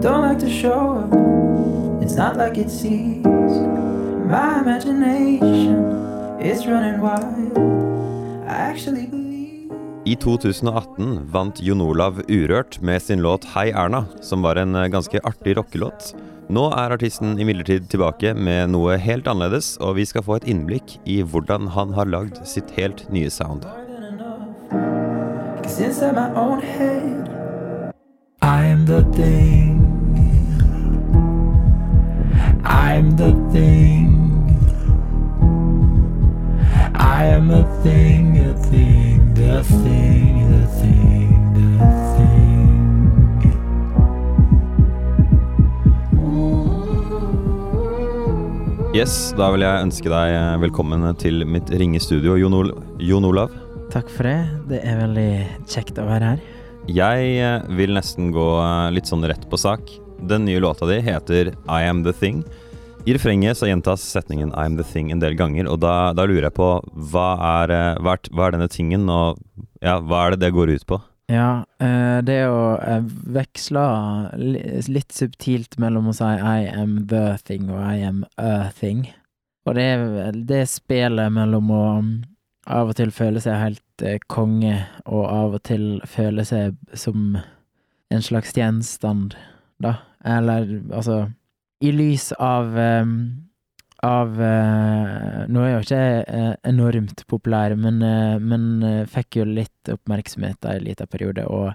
[0.00, 1.12] don't like to show up.
[2.02, 3.24] It's not like it sees.
[3.24, 7.58] My imagination is running wild.
[8.48, 9.70] I actually believe.
[10.06, 14.88] I 2018 vant Jon Olav Urørt med sin låt 'Hei Erna', som var en eh,
[14.88, 16.14] ganske artig rockelåt.
[16.48, 20.98] Nå er artisten imidlertid tilbake med noe helt annerledes, og vi skal få et innblikk
[21.04, 23.64] i hvordan han har lagd sitt helt nye sound.
[28.42, 29.89] I am the thing.
[33.20, 34.08] The thing.
[36.94, 42.68] I am a thing, a thing, the thing, the thing, the thing.
[48.96, 52.72] Yes, da vil jeg ønske deg eh, velkommen til mitt ringestudio, Jon, Ol
[53.04, 53.52] Jon Olav.
[53.92, 54.40] Takk for det.
[54.72, 55.30] Det er veldig
[55.68, 56.40] kjekt å være her.
[56.88, 59.92] Jeg eh, vil nesten gå eh, litt sånn rett på sak.
[60.24, 62.40] Den nye låta di heter I Am The Thing.
[63.06, 66.26] I refrenget så gjentas setningen I Am The Thing en del ganger, og da, da
[66.28, 66.68] lurer jeg på
[67.10, 67.28] hva
[67.62, 69.40] er, eh, hva, er, hva er denne tingen, og
[69.80, 70.98] ja, hva er det det går ut på?
[71.32, 73.06] Ja, eh, det å eh,
[73.38, 73.84] veksle
[74.92, 79.06] litt subtilt mellom å si I am the thing og I am a thing.
[79.64, 79.88] Og det
[80.50, 82.14] det spillet mellom å mm,
[82.68, 84.76] av og til føle seg helt konge,
[85.08, 87.38] og av og til føle seg som
[88.10, 89.38] en slags gjenstand,
[89.80, 90.02] da.
[90.20, 91.30] Eller altså
[91.80, 93.04] I lys av eh,
[94.02, 96.02] av eh, Nå er jeg jo ikke
[96.40, 101.72] eh, enormt populær, men, eh, men fikk jo litt oppmerksomhet en liten periode, og,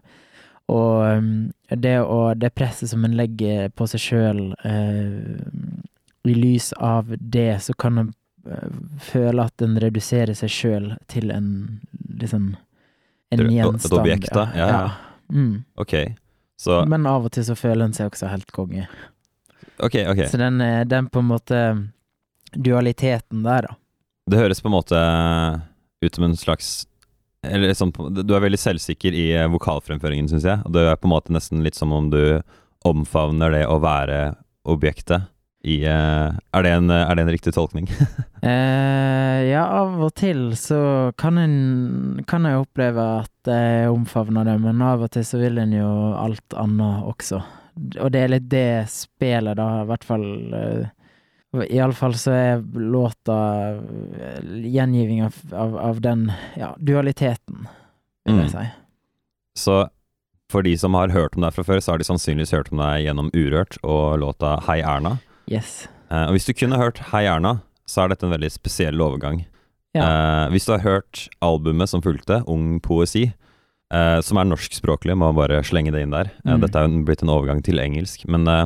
[0.74, 1.28] og um,
[1.70, 4.40] det, å, det presset som en legger på seg sjøl,
[6.26, 8.14] i lys av det, så kan en
[9.02, 11.52] føle at en reduserer seg sjøl til en
[12.22, 12.56] liksom
[13.34, 14.48] en Til et- objekt, da?
[14.58, 14.90] Ja, ja.
[15.30, 15.64] Mm.
[15.82, 15.94] Ok,
[16.62, 18.88] så Men av og til så føler en seg også helt konge.
[19.80, 20.28] Ok, okay.
[20.32, 21.62] Så den, eh, den på en måte
[22.56, 23.76] dualiteten der, da.
[24.32, 25.00] Det høres på en måte
[26.02, 26.88] ut som en slags
[27.46, 30.64] Eller sånn, du er veldig selvsikker i eh, vokalfremføringen, syns jeg.
[30.66, 32.42] Og det er på en måte nesten litt som om du
[32.86, 34.34] omfavner det å være
[34.66, 35.28] objektet
[35.66, 37.90] i eh, Er det en, er det en riktig tolkning?
[38.46, 44.54] Eh, ja, av og til så kan en kan jeg oppleve at jeg omfavner det,
[44.62, 47.40] men av og til så vil en jo alt annet også.
[48.00, 50.24] Og det er litt det spillet, da, i hvert fall
[50.56, 50.86] eh,
[51.72, 53.36] Iallfall så er låta
[53.76, 54.40] eh,
[54.72, 57.68] gjengiving av, av, av den ja, dualiteten,
[58.26, 58.52] vil jeg Mm.
[58.52, 58.66] si.
[59.56, 59.76] Så
[60.52, 62.80] for de som har hørt om deg fra før, så har de sannsynligvis hørt om
[62.84, 65.18] deg gjennom Urørt og låta Hei Erna.
[65.52, 65.88] Yes.
[66.12, 69.46] Eh, og hvis du kunne hørt Hei Erna, så er dette en veldig spesiell overgang.
[69.96, 70.04] Ja.
[70.06, 73.30] Eh, hvis du har hørt albumet som fulgte, Ung poesi,
[73.94, 76.32] eh, som er norskspråklig, må bare slenge det inn der.
[76.46, 76.62] Eh, Mm.
[76.62, 78.26] Dette er jo blitt en overgang til engelsk.
[78.28, 78.66] Men eh,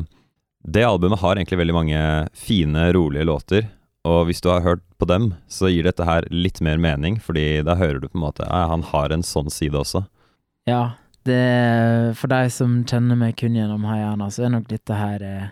[0.64, 2.00] det albumet har egentlig veldig mange
[2.36, 3.68] fine, rolige låter.
[4.04, 7.62] Og hvis du har hørt på dem, så gir dette her litt mer mening, fordi
[7.64, 10.06] da hører du på en måte ja, han har en sånn side også.
[10.68, 10.92] Ja,
[11.28, 15.48] det For deg som kjenner meg kun gjennom Haiana, så er nok dette her eh,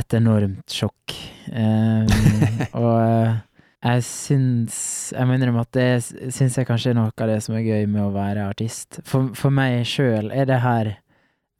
[0.00, 1.12] et enormt sjokk.
[1.52, 2.08] Eh,
[2.80, 3.36] og
[3.80, 4.78] jeg syns
[5.14, 7.86] Jeg må innrømme at det syns jeg kanskje er noe av det som er gøy
[7.88, 9.00] med å være artist.
[9.08, 10.92] For, for meg sjøl er det her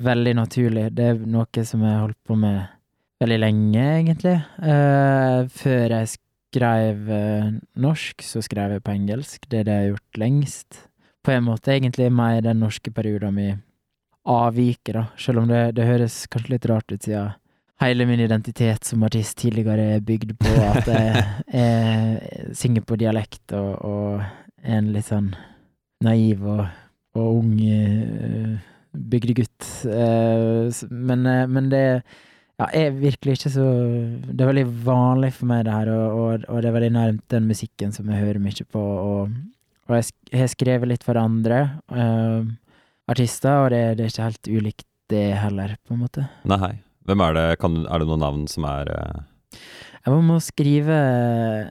[0.05, 0.91] veldig naturlig.
[0.97, 2.61] Det er noe som jeg har holdt på med
[3.21, 4.37] veldig lenge, egentlig.
[4.61, 7.51] Uh, før jeg skrev uh,
[7.81, 9.49] norsk, så skrev jeg på engelsk.
[9.49, 10.85] Det er det jeg har gjort lengst
[11.25, 13.61] på en måte egentlig mer den norske perioden min
[14.29, 15.05] avviker, da.
[15.21, 17.33] Selv om det, det høres kanskje litt rart ut, siden
[17.81, 21.25] hele min identitet som artist tidligere er bygd på at jeg,
[21.61, 24.25] jeg synger på dialekt og, og
[24.61, 25.33] en litt sånn
[26.05, 26.65] naiv og,
[27.19, 28.59] og ung uh,
[28.91, 29.69] bygdegutt.
[29.87, 31.85] Eh, men, eh, men det
[32.59, 33.67] ja, er virkelig ikke så
[34.27, 37.47] Det er veldig vanlig for meg, det her, og, og, det er veldig nærmt den
[37.47, 38.83] musikken som jeg hører mye på.
[38.83, 41.63] og jeg har skrevet litt for andre
[43.11, 46.27] artister, og det, det er ikke helt ulikt det heller, på en måte.
[46.51, 46.75] Nei.
[47.09, 47.47] Hvem er det?
[47.63, 49.23] Kan, er det noen navn som er uh...
[50.01, 50.97] Jeg må skrive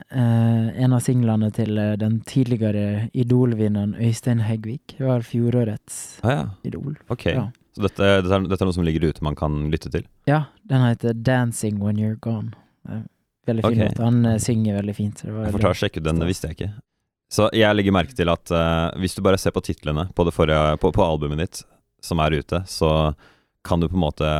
[0.06, 4.94] uh, en av singlene til uh, den tidligere Idol-vinneren Øystein Heggvik.
[4.98, 6.94] Det var fjorårets Ah ja, Idol.
[7.10, 7.26] ok.
[7.32, 7.48] Ja.
[7.74, 10.06] Så dette, dette, er, dette er noe som ligger ute man kan lytte til?
[10.30, 12.54] Ja, den heter 'Dancing When You're Gone'.
[13.46, 13.88] Veldig fin okay.
[13.88, 13.98] låt.
[13.98, 15.18] Han synger veldig fint.
[15.18, 16.72] så Det var Jeg får ta og sjekke ut den, det visste jeg ikke.
[17.30, 20.34] Så jeg legger merke til at uh, hvis du bare ser på titlene på, det
[20.34, 21.62] forrige, på, på albumet ditt
[22.02, 23.12] som er ute, så
[23.66, 24.30] kan du på en måte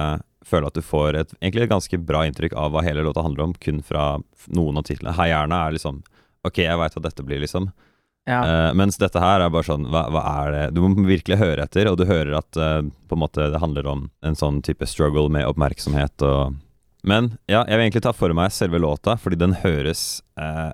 [0.51, 3.49] føle at du får et, egentlig et ganske bra inntrykk av hva hele låta handler
[3.49, 4.19] om, kun fra
[4.53, 5.17] noen av titlene.
[5.19, 6.03] Heierne er liksom
[6.41, 7.71] Ok, jeg veit at dette blir liksom
[8.29, 8.41] Ja.
[8.45, 11.65] Uh, mens dette her er bare sånn hva, hva er det Du må virkelig høre
[11.65, 14.87] etter, og du hører at uh, på en måte det handler om en sånn type
[14.89, 16.59] struggle med oppmerksomhet og
[17.05, 20.73] Men ja, jeg vil egentlig ta for meg selve låta, fordi den høres uh,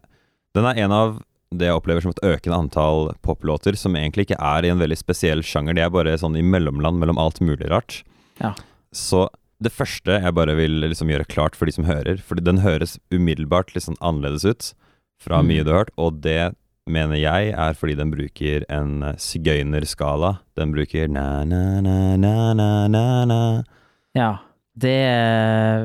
[0.58, 1.18] Den er en av
[1.54, 4.98] det jeg opplever som et økende antall poplåter som egentlig ikke er i en veldig
[4.98, 5.76] spesiell sjanger.
[5.76, 8.00] De er bare sånn i mellomland mellom alt mulig rart.
[8.42, 8.50] Ja.
[8.90, 9.28] Så
[9.62, 12.98] det første jeg bare vil liksom gjøre klart for de som hører, fordi den høres
[13.10, 14.74] umiddelbart litt sånn annerledes ut
[15.22, 15.46] fra Mm.
[15.48, 16.54] mye du har hørt, og det
[16.86, 20.38] mener jeg er fordi den bruker en eh, sigøynerskala.
[20.56, 21.08] Den bruker
[22.36, 23.64] na-na-na-na-na-na.
[24.14, 24.38] Ja.
[24.76, 24.92] Det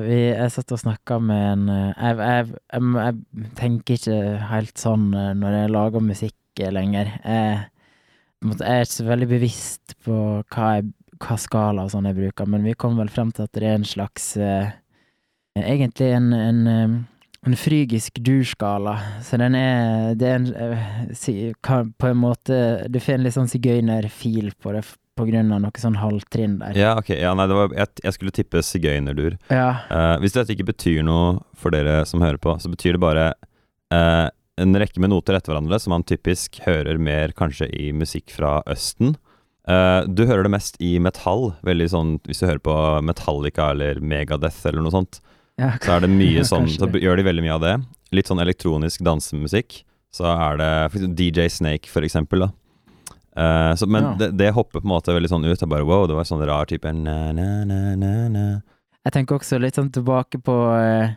[0.04, 4.18] vi, Jeg satt og snakka med en eh, jeg, jeg, jeg, jeg tenker ikke
[4.50, 6.36] helt sånn eh, når jeg lager musikk
[6.76, 7.08] lenger.
[7.24, 7.62] Jeg,
[8.44, 10.18] jeg er ikke så veldig bevisst på
[10.52, 10.92] hva, jeg,
[11.22, 13.80] hva skala og sånn jeg bruker, men vi kom vel frem til at det er
[13.80, 14.78] en slags eh,
[15.60, 16.94] Egentlig en, en, eh,
[17.44, 18.94] en frygisk dur-skala.
[19.20, 23.52] Så den er Det er en eh, På en måte Du får en litt sånn
[23.52, 24.86] sigøynerfil på det
[25.20, 26.78] på grunn av noe sånn halvtrinn der.
[26.80, 27.12] Ja, ok.
[27.20, 29.36] Ja, nei, det var, jeg, jeg skulle tippe sigøynerdur.
[29.52, 29.84] Ja.
[29.92, 33.26] Eh, hvis dette ikke betyr noe for dere som hører på, så betyr det bare
[33.94, 34.28] eh,
[34.62, 38.60] en rekke med noter etter hverandre som man typisk hører mer kanskje i musikk fra
[38.72, 39.18] Østen.
[39.70, 42.76] Eh, du hører det mest i metall, veldig sånn hvis du hører på
[43.06, 45.20] Metallica eller Megadeth eller noe sånt,
[45.62, 47.76] Ja, så er det mye sånn, så gjør de veldig mye av det.
[48.16, 49.84] Litt sånn elektronisk dansemusikk.
[50.12, 52.50] Så er det DJ Snake, for eksempel, da.
[53.38, 54.16] Uh, så, men Ja.
[54.20, 55.54] det, det hopper på en måte veldig sånn ut.
[55.56, 58.46] Det er bare wow, det var sånn rar type na, na, na, na, na.
[59.06, 61.14] Jeg tenker også litt sånn tilbake på eh,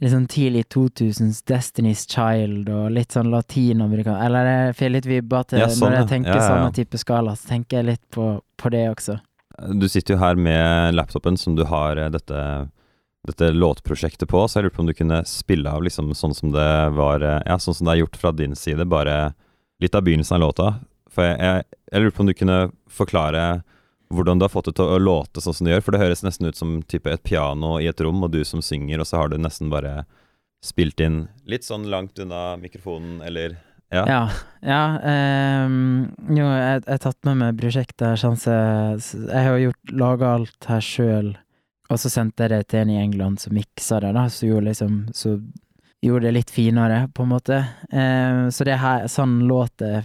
[0.00, 4.16] litt sånn tidlig 2000s Destiny's Child og litt sånn latinamerika...
[4.24, 7.00] Eller jeg får litt vibber til Ja, sånn, når jeg tenker Ja, ja, sånne type
[7.00, 9.18] skala, så tenker jeg litt på, på det også.
[9.76, 12.44] Du sitter jo her med laptopen som du har eh, dette,
[13.28, 16.54] dette låtprosjektet på, så jeg lurer på om du kunne spille av liksom sånn som
[16.54, 19.34] det var eh, Ja, sånn som det er gjort fra din side, bare
[19.84, 20.70] litt av begynnelsen av låta.
[21.12, 22.58] For jeg, jeg, jeg lurer på om du kunne
[22.88, 23.44] forklare
[24.10, 26.24] hvordan du har fått det til å låte sånn som det gjør, for det høres
[26.26, 29.22] nesten ut som type et piano i et rom, og du som synger, og så
[29.22, 30.04] har du nesten bare
[30.64, 33.58] spilt inn litt sånn langt unna mikrofonen, eller
[33.90, 34.04] Ja.
[34.06, 34.18] Ja.
[34.62, 34.82] ja
[35.66, 38.52] um, jo, jeg har tatt med meg prosjektet her, sånn så
[39.02, 41.32] så jeg har jo gjort laga alt her sjøl,
[41.90, 44.68] og så sendte jeg det til en i England som miksa det, da, så gjorde
[44.70, 45.40] liksom Så
[46.00, 47.64] gjorde det litt finere, på en måte.
[47.92, 50.04] Ehm, så det her, sånn låt det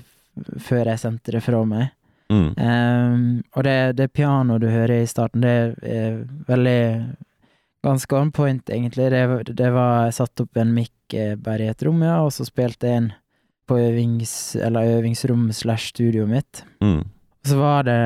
[0.59, 1.93] før jeg sendte det fra meg.
[2.31, 2.47] Mm.
[2.57, 6.81] Um, og det, det pianoet du hører i starten, det er veldig
[7.85, 9.11] Ganske on point, egentlig.
[9.13, 12.31] Det, det var Jeg satte opp en mic eh, bare i et rom, ja, og
[12.33, 13.11] så spilte jeg inn
[13.69, 16.63] på øvings, eller øvingsrom slash studioet mitt.
[16.81, 17.03] Mm.
[17.45, 17.99] Så var det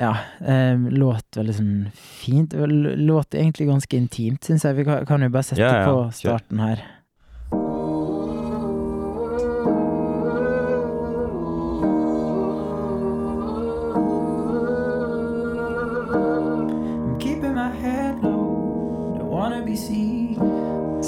[0.00, 2.56] Ja, eh, låt veldig sånn fint.
[2.56, 4.78] Låt egentlig ganske intimt, syns jeg.
[4.80, 6.80] Vi kan, kan jo bare sette yeah, på starten her.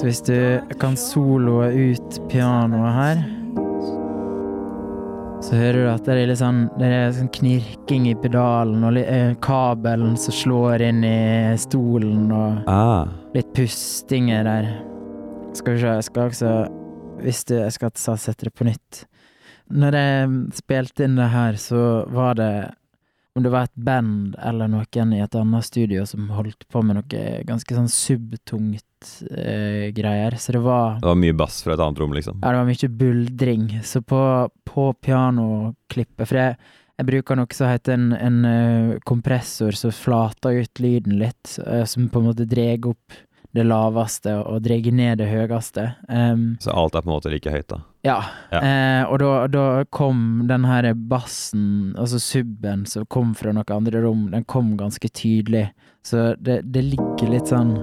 [0.03, 3.21] Så hvis du kan soloe ut pianoet her
[5.47, 8.99] Så hører du at det er litt sånn Det er sånn knirking i pedalen, og
[8.99, 13.07] eh, kabelen som slår inn i stolen, og Ah.
[13.37, 14.69] litt pustinger der.
[15.55, 16.53] Skal vi se, jeg skal også
[17.23, 19.05] Hvis du Jeg skal sette det på nytt.
[19.71, 20.29] Når jeg
[20.59, 22.75] spilte inn det her, så var det
[23.35, 26.99] Om det var et band eller noen i et annet studio som holdt på med
[26.99, 30.37] noe ganske sånn subtungt eh, greier.
[30.37, 32.43] Så det var Det var mye bass fra et annet rom, liksom.
[32.43, 33.67] ja, det var mye buldring.
[33.89, 34.21] Så på,
[34.69, 36.59] på pianoklippet For jeg,
[37.01, 41.87] jeg bruker noe som heter en, en eh, kompressor som flater ut lyden litt, eh,
[41.89, 43.17] som på en måte drar opp
[43.53, 45.87] det laveste og drar ned det høyeste.
[46.09, 47.81] Um, Så alt er på en måte like høyt, da.
[48.07, 48.19] ja.
[48.53, 48.61] Ja.
[48.63, 54.05] Uh, og da, da kom den her bassen, altså subben som kom fra noen andre
[54.05, 55.69] rom, den kom ganske tydelig.
[56.03, 57.77] Så det, det ligger litt sånn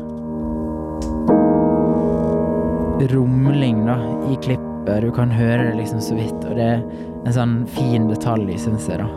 [3.13, 3.95] rumling, da,
[4.27, 4.65] i klippet.
[5.05, 6.81] Du kan høre det liksom så vidt, og det er
[7.27, 9.07] en sånn fin detalj, syns jeg, da.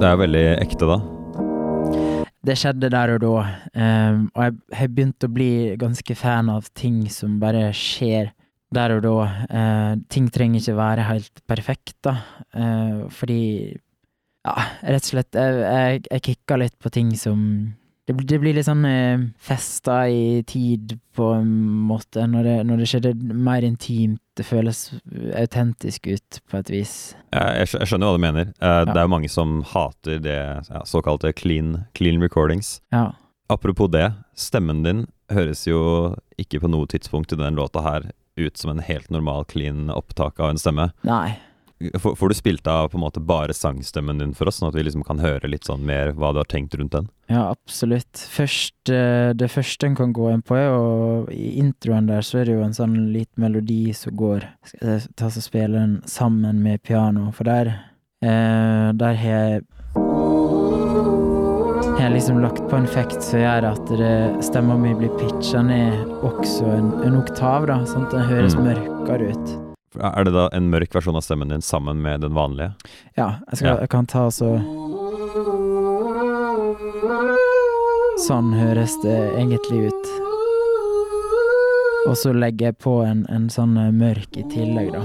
[0.00, 0.98] Det er veldig ekte, da.
[2.44, 3.34] Det skjedde der og da,
[3.74, 8.28] Um, og jeg har begynt å bli ganske fan av ting som bare skjer
[8.74, 9.14] der og da.
[9.50, 12.18] Uh, ting trenger ikke være helt perfekt, da,
[12.54, 13.76] Uh, fordi
[14.44, 17.40] Ja, rett og slett, jeg, jeg, jeg kicka litt på ting som
[18.06, 21.50] det, det blir litt sånn eh, festa i tid, på en
[21.88, 24.20] måte, når det, når det skjer det er mer intimt.
[24.34, 24.80] Det føles
[25.38, 26.94] autentisk ut, på et vis.
[27.30, 28.48] Jeg, jeg skjønner hva du mener.
[28.58, 32.80] Eh, Det er jo mange som hater det ja, såkalte clean, clean recordings.
[32.92, 33.12] Ja.
[33.52, 38.58] Apropos det, stemmen din høres jo ikke på noe tidspunkt i den låta her ut
[38.58, 40.88] som en helt normal, clean opptak av en stemme.
[41.06, 41.36] Nei.
[41.98, 44.84] Får, du spilt av på en måte bare sangstemmen din for oss, sånn at vi
[44.86, 47.08] liksom kan høre litt sånn mer hva du har tenkt rundt den?
[47.28, 48.14] Ja, absolutt.
[48.30, 52.38] Først, eh, det første en kan gå inn på, er jo I introen der så
[52.40, 55.98] er det jo en sånn liten melodi som går Skal jeg ta og spille den
[56.06, 57.72] sammen med piano, for der
[58.22, 59.64] eh, Der har jeg
[61.94, 63.92] har jeg liksom lagt på en effekt som gjør at
[64.44, 68.66] stemma mi blir pitcha ned også en, en oktav, da, sånn at den høres Mm.
[68.66, 69.63] mørkere ut.
[70.00, 72.72] Er det da en mørk versjon av stemmen din sammen med den vanlige?
[73.16, 73.80] Ja, jeg, skal, Ja.
[73.84, 74.54] jeg kan ta så
[78.24, 80.06] Sånn høres det egentlig ut.
[82.08, 85.02] Og så legger jeg på en, en sånn eh, mørk i tillegg, da.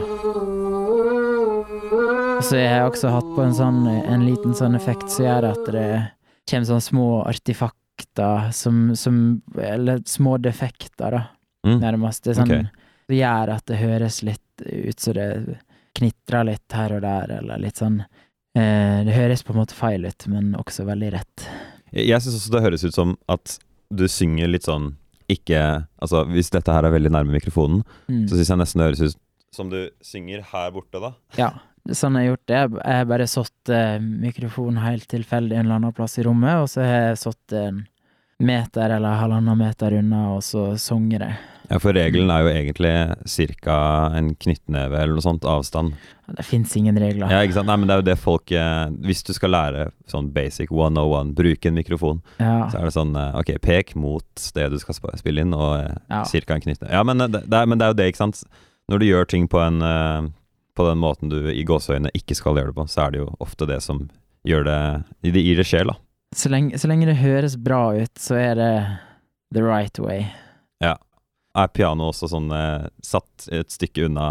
[2.39, 5.47] Og så har jeg også hatt på en sånn en liten sånn effekt som gjør
[5.51, 5.87] at det
[6.49, 9.17] kommer sånne små artifakter som, som
[9.59, 11.23] Eller små defekter, da,
[11.67, 11.81] Mm.
[11.81, 12.23] nærmest.
[12.23, 12.69] Det sånn okay.
[13.09, 15.27] Det gjør at det høres litt ut så det
[15.99, 20.05] knitrer litt her og der, eller litt sånn eh, Det høres på en måte feil
[20.05, 21.47] ut, men også veldig rett.
[21.91, 23.57] Jeg, syns også det høres ut som at
[23.89, 24.91] du synger litt sånn
[25.29, 25.59] ikke
[26.01, 28.27] Altså hvis dette her er veldig nærme mikrofonen, Mm.
[28.29, 29.19] så syns jeg nesten det høres ut
[29.53, 31.11] som du synger her borte, da.
[31.37, 31.47] Ja,
[31.89, 32.57] sånn jeg har gjort det.
[32.85, 36.69] Jeg har bare satt eh, mikrofonen helt tilfeldig en eller annen plass i rommet, og
[36.69, 37.79] så har jeg satt en
[38.45, 41.39] meter eller halvannen meter unna, og så sanger jeg.
[41.69, 42.91] Ja, for regelen er jo egentlig
[43.61, 43.75] ca.
[44.17, 45.93] en knyttneve eller noe sånt avstand.
[46.33, 47.29] Det fins ingen regler.
[47.29, 47.69] Ja, ikke sant?
[47.69, 51.31] Nei, men det er jo det folk eh, Hvis du skal lære sånn basic 101,
[51.37, 52.67] bruke en mikrofon, Ja.
[52.69, 55.95] så er det sånn eh, Ok, pek mot det du skal spille inn, og eh,
[56.09, 56.23] Ja.
[56.25, 56.91] cirka en knyttneve.
[56.93, 58.43] Ja, men det, er, men det er jo det, ikke sant.
[58.89, 59.79] Når du gjør ting på en
[60.75, 63.29] På den måten du i gåseøyne ikke skal gjøre det på, så er det jo
[63.39, 64.07] ofte det som
[64.47, 64.81] gjør det
[65.33, 65.97] Det gir det sjel, da.
[66.33, 68.73] Så, lenge, så lenge det høres bra ut, så er det
[69.53, 70.27] the right way.
[71.59, 74.27] Er pianoet også sånn eh, satt et stykke unna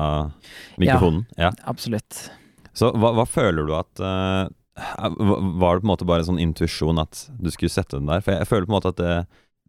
[0.80, 1.26] mikrofonen?
[1.36, 1.52] Ja.
[1.68, 2.28] Absolutt.
[2.76, 4.46] Så hva, hva føler du at eh,
[4.78, 8.22] Var det på en måte bare en sånn intuisjon at du skulle sette den der?
[8.22, 9.14] For jeg, jeg føler på en måte at det,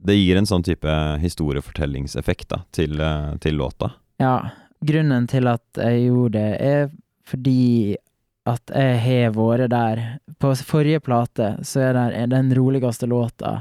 [0.09, 3.93] det gir en sånn type historiefortellingseffekt da, til, eh, til låta.
[4.21, 4.35] Ja,
[4.85, 6.93] grunnen til at jeg gjorde det, er
[7.29, 7.97] fordi
[8.49, 10.03] at jeg har vært der.
[10.39, 13.59] På forrige plate så er det den roligste låta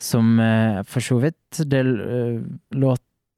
[0.00, 2.40] som eh, for så vidt Det eh,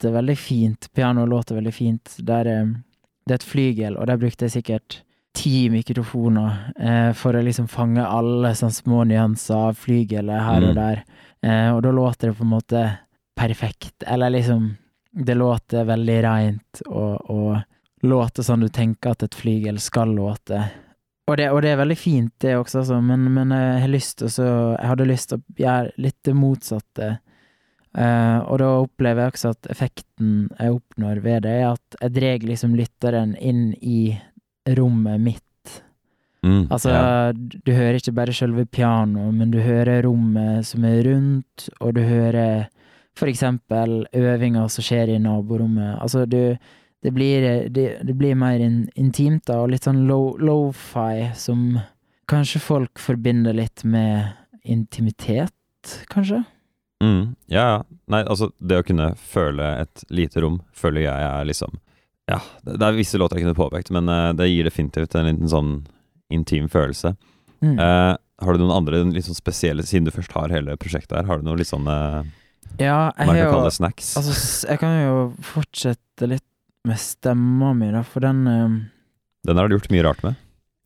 [0.02, 0.88] låter veldig fint.
[0.94, 2.16] Pianoet låter veldig fint.
[2.18, 2.66] Der, eh,
[3.26, 5.02] det er et flygel, og der brukte jeg sikkert
[5.35, 10.68] ti mikrofoner eh, for å liksom fange alle sånne små nyanser av flygelet her Mm.
[10.68, 11.04] og der.
[11.42, 12.99] Eh, og da låter det på en måte
[13.37, 14.02] perfekt.
[14.06, 14.76] Eller liksom
[15.14, 17.62] Det låter veldig reint og, og
[18.02, 20.71] låter sånn du tenker at et flygel skal låte.
[21.28, 24.42] Og det, og det er veldig fint, det også, altså, men, men jeg lyst også,
[24.80, 27.18] Jeg hadde lyst til å gjøre litt det motsatte.
[27.92, 32.14] Eh, og da opplever jeg også at effekten jeg oppnår ved det, er at jeg
[32.16, 34.14] drar liksom lytteren inn i
[34.78, 35.82] rommet mitt.
[36.42, 37.32] Mm, Altså, ja.
[37.32, 42.00] du hører ikke bare selve pianoet, men du hører rommet som er rundt, og du
[42.02, 42.64] hører
[43.14, 45.99] for eksempel øvinger som skjer i naborommet.
[46.02, 46.56] Altså, du
[47.02, 51.80] Det blir, det, det blir mer in, intimt, da, og litt sånn low- lo-fi, som
[52.30, 54.28] kanskje folk forbinder litt med
[54.62, 55.50] intimitet,
[56.12, 56.44] kanskje?
[57.02, 57.78] Mm, ja, ja.
[58.12, 61.73] Nei, altså, det å kunne føle et lite rom, føler jeg er liksom
[62.30, 65.26] Ja, det, det er visse låter jeg kunne påpekt, men uh, det gir definitivt en
[65.26, 65.73] liten sånn
[66.32, 67.14] intim følelse.
[67.64, 67.75] Mm.
[67.80, 71.26] Uh, har du noen andre litt sånn spesielle, siden du først har hele prosjektet her,
[71.28, 72.23] har du noen litt sånn uh,
[72.78, 74.12] ja, jeg man kan jo kalle det snacks?
[74.21, 74.37] Altså,
[74.71, 76.47] jeg kan jo fortsette litt
[76.88, 78.47] med stemma mi, da, for den
[79.47, 80.38] Den har du gjort mye rart med,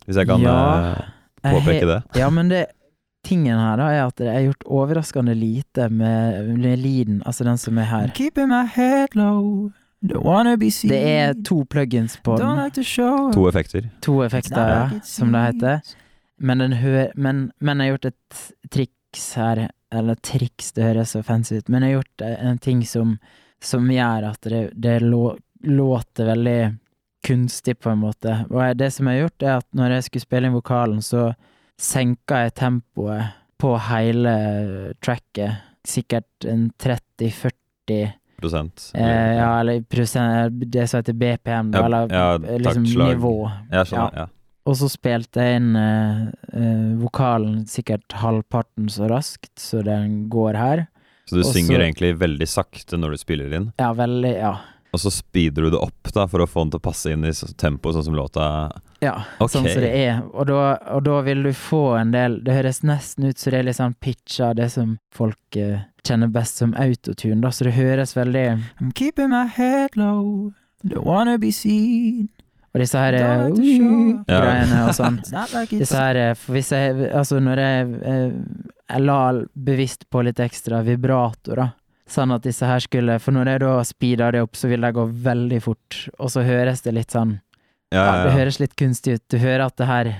[0.09, 0.57] hvis jeg kan Ja,
[1.45, 2.21] jeg påpeke har- det.
[2.21, 2.65] Ja, men det
[3.27, 7.59] Tingen her da er at jeg har gjort overraskende lite med, med lyden, altså den
[7.59, 8.13] som er her.
[8.15, 9.73] Keeping my head low.
[10.07, 10.93] Don't wanna be seen.
[10.93, 12.65] Det er to plugins på Don't den.
[12.65, 13.33] like to show.
[13.35, 13.89] To effekter.
[14.07, 15.81] To effekter, ja, like som det heter.
[16.39, 21.17] Men, den hø men, men jeg har gjort et triks her, eller triks, det høres
[21.17, 23.17] så fancy ut, men jeg har gjort eh, en ting som,
[23.63, 25.31] som gjør at det, det lå,
[25.65, 26.61] låter veldig
[27.27, 28.45] kunstig, på en måte.
[28.53, 31.31] Og det som jeg har gjort, er at når jeg skulle spille inn vokalen, så
[31.79, 34.37] senka jeg tempoet på hele
[35.05, 35.57] tracket,
[35.87, 38.91] sikkert en 30-40 Prosent.
[38.95, 43.15] eh, Ja, eller prosent, det som heter BPM, Ja, eller ja, eh, liksom taktslag.
[43.17, 43.53] nivå.
[43.73, 44.27] Jeg skjønner, ja.
[44.67, 50.55] Og så spilte jeg inn eh, eh, vokalen sikkert halvparten så raskt, så den går
[50.59, 50.87] her.
[51.27, 54.57] Så du Også, synger egentlig veldig sakte når du spiller inn, Ja, veldig Ja.
[54.93, 57.25] og så speeder du det opp da for å få den til å passe inn
[57.25, 58.71] i tempoet, tempo, sånn som låta
[59.03, 59.53] ja okay.
[59.53, 60.23] Sånn som det er.
[60.33, 60.61] Og da,
[60.95, 63.79] og da vil du få en del Det høres nesten ut som det er litt
[63.79, 68.47] sånn pitcha, det som folk uh, kjenner best som autotune, da, så det høres veldig
[68.81, 70.53] I'm keeping my head low.
[70.87, 72.29] Don't wanna be seen.
[72.77, 73.49] Og disse her uh,
[74.29, 75.23] greiene og sånn.
[75.55, 78.35] Like Disse her eh, For hvis jeg Altså, når jeg uh,
[78.93, 79.21] Jeg la
[79.57, 81.71] bevisst på litt ekstra vibrato, da.
[82.07, 84.93] Sånn at disse her skulle For når jeg da speeder det opp, så vil de
[84.93, 87.39] gå veldig fort, og så høres det litt sånn
[87.95, 89.25] Ja, Ja, det ja, Det høres litt kunstig ut.
[89.31, 90.13] Du hører at det her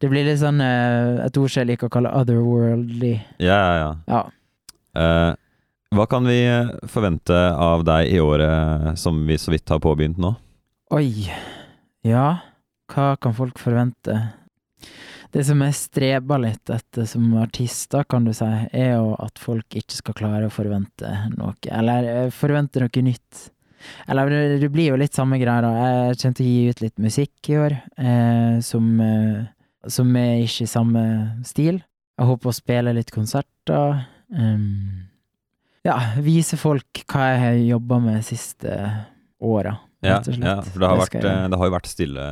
[0.00, 3.14] Det blir litt sånn uh, et ord som jeg liker å kalle otherworldly.
[3.38, 3.90] ja, ja, ja.
[4.08, 4.22] Ja.
[4.92, 5.34] Eh,
[5.92, 10.18] hva kan vi eh, forvente av deg i året som vi så vidt har påbegynt
[10.20, 10.34] nå?
[10.96, 11.28] Oi.
[12.04, 12.42] Ja,
[12.92, 14.16] hva kan folk forvente?
[15.32, 19.40] Det som jeg streber litt etter som artist, da, kan du si, er jo at
[19.40, 21.54] folk ikke skal klare å forvente noe.
[21.72, 23.46] Eller forvente noe nytt.
[24.10, 25.72] Eller det, blir jo litt samme greia, da.
[25.78, 29.44] Jeg kommer til å gi ut litt musikk i år, eh, som, eh,
[29.90, 31.04] som er ikke i samme
[31.48, 31.80] stil.
[32.18, 34.04] Jeg håper å spille litt konserter.
[34.32, 35.08] Um,
[35.84, 38.76] ja, vise folk hva jeg har jobba med siste
[39.42, 40.46] åra, Ja, rett og slett.
[40.46, 42.26] ja for det har, vært, det har jo vært stille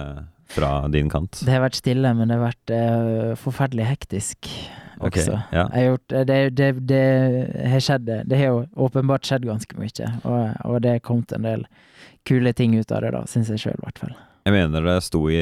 [0.51, 1.43] fra din kant.
[1.45, 4.51] Det har vært stille, men det har vært eh, forferdelig hektisk
[5.01, 5.37] Ok, også.
[5.57, 5.67] ja.
[5.87, 7.05] Gjort, det, det, det
[7.73, 11.47] har skjedd Det har jo åpenbart skjedd ganske mye, og, og det er kommet en
[11.49, 11.65] del
[12.29, 14.19] kule ting ut av det, da, syns jeg sjøl, i hvert fall.
[14.47, 15.41] Jeg mener det sto i,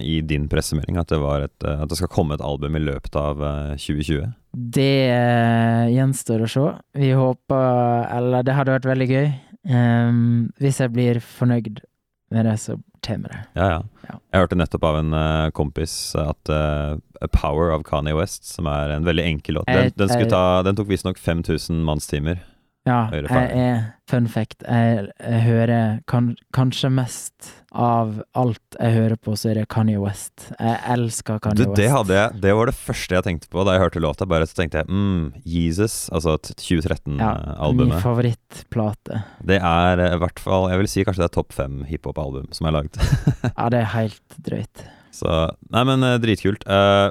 [0.00, 2.82] i din pressemelding at det, var et, eh, at det skal komme et album i
[2.82, 4.30] løpet av eh, 2020.
[4.78, 6.64] Det eh, gjenstår å se.
[6.96, 9.28] Vi håper Eller det hadde vært veldig gøy.
[9.68, 11.82] um, hvis jeg blir fornøyd
[12.28, 13.40] det, så kommer det.
[13.56, 13.82] Ja, ja.
[14.08, 14.16] Ja.
[14.32, 18.68] Jeg hørte nettopp av en uh, kompis at uh, A Power of Kanye West, som
[18.70, 22.40] er en veldig enkel låt, den, den, skulle ta, den tok visstnok 5000 mannstimer.
[22.88, 24.62] Ja, jeg er fun fact.
[24.64, 29.98] Jeg, jeg hører kan, kanskje mest av alt jeg hører på, så er det Kanye
[30.00, 30.46] West.
[30.56, 31.76] Jeg elsker Kanye West.
[31.76, 34.28] det, hadde jeg, det var det første jeg tenkte på da jeg hørte låta.
[34.30, 37.20] Bare så tenkte jeg mm, Jesus, altså 2013-albumet.
[37.20, 39.22] Ja, Min favorittplate.
[39.52, 42.48] det er eh, i hvert fall Jeg vil si kanskje det er topp fem hiphop-album
[42.56, 42.98] som er lagd.
[43.58, 44.84] Ja, det er helt drøyt.
[45.14, 45.30] Så
[45.72, 46.64] Nei, men eh, dritkult.
[46.68, 47.08] Eh,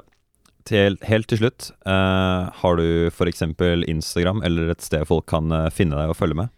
[0.68, 3.44] til, helt til slutt, uh, har du f.eks.
[3.88, 6.54] Instagram eller et sted folk kan eh, finne deg og følge med?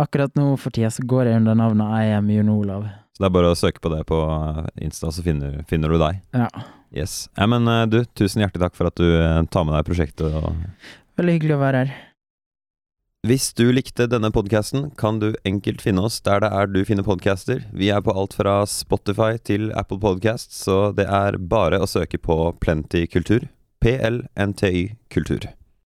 [0.00, 2.88] Akkurat nå for tida så går jeg under navnet I am Jon Olav.
[3.14, 6.00] Så det er bare å søke på det på eh, Insta, så finner, finner du
[6.02, 6.22] deg.
[6.36, 6.50] Ja.
[6.94, 7.24] Yes.
[7.34, 9.08] Ja, men du, tusen hjertelig takk for at du
[9.50, 10.30] tar med deg prosjektet.
[10.30, 11.96] Og Veldig hyggelig å være her.
[13.24, 17.06] Hvis du likte denne podkasten, kan du enkelt finne oss der det er du finner
[17.06, 17.62] podcaster.
[17.72, 22.20] Vi er på alt fra Spotify til Apple Podcast, så det er bare å søke
[22.20, 23.48] på Plenty Kultur.
[23.80, 25.48] PLNTY Kultur.